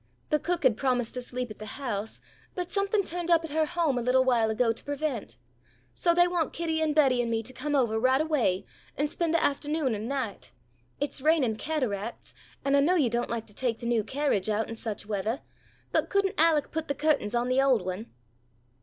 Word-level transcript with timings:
The 0.31 0.39
cook 0.39 0.63
had 0.63 0.77
promised 0.77 1.13
to 1.13 1.21
sleep 1.21 1.51
at 1.51 1.59
the 1.59 1.67
house, 1.77 2.19
but 2.55 2.71
something 2.71 3.03
turned 3.03 3.29
up 3.29 3.43
at 3.43 3.51
her 3.51 3.67
home 3.67 3.99
a 3.99 4.01
little 4.01 4.23
while 4.23 4.49
ago 4.49 4.73
to 4.73 4.83
prevent. 4.83 5.37
So 5.93 6.15
they 6.15 6.27
want 6.27 6.53
Kitty 6.53 6.81
and 6.81 6.95
Betty 6.95 7.21
and 7.21 7.29
me 7.29 7.43
to 7.43 7.53
come 7.53 7.75
ovah 7.75 7.99
right 7.99 8.19
away 8.19 8.65
and 8.97 9.07
spend 9.07 9.31
the 9.31 9.37
aftahnoon 9.37 9.93
and 9.93 10.09
night. 10.09 10.53
It's 10.99 11.21
raining 11.21 11.57
cataracts 11.57 12.33
and 12.65 12.75
I 12.75 12.79
know 12.79 12.95
you 12.95 13.11
don't 13.11 13.29
like 13.29 13.45
to 13.45 13.53
take 13.53 13.77
the 13.79 13.85
new 13.85 14.03
carriage 14.03 14.49
out 14.49 14.67
in 14.67 14.73
such 14.73 15.05
weathah, 15.07 15.41
but 15.91 16.09
couldn't 16.09 16.33
Alec 16.39 16.71
put 16.71 16.87
the 16.87 16.95
curtains 16.95 17.35
on 17.35 17.47
the 17.47 17.61
old 17.61 17.83
one?" 17.85 18.07